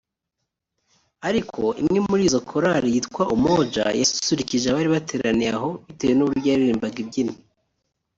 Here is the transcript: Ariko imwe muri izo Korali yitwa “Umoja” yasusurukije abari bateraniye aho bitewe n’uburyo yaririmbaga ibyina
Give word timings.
Ariko 1.27 1.61
imwe 1.81 1.99
muri 2.09 2.21
izo 2.29 2.39
Korali 2.49 2.87
yitwa 2.95 3.23
“Umoja” 3.35 3.83
yasusurukije 3.99 4.65
abari 4.67 4.89
bateraniye 4.95 5.51
aho 5.57 5.69
bitewe 5.87 6.13
n’uburyo 6.15 6.47
yaririmbaga 6.51 6.97
ibyina 7.03 7.33